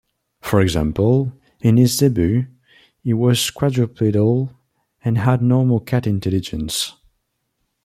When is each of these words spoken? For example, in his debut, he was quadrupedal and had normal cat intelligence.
For 0.41 0.61
example, 0.61 1.31
in 1.59 1.77
his 1.77 1.95
debut, 1.97 2.47
he 3.03 3.13
was 3.13 3.51
quadrupedal 3.51 4.51
and 5.05 5.17
had 5.19 5.43
normal 5.43 5.79
cat 5.79 6.07
intelligence. 6.07 6.93